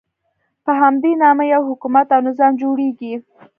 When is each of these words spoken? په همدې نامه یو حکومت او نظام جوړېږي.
په 0.63 0.71
همدې 0.81 1.11
نامه 1.23 1.43
یو 1.53 1.61
حکومت 1.69 2.07
او 2.15 2.21
نظام 2.27 2.51
جوړېږي. 2.61 3.13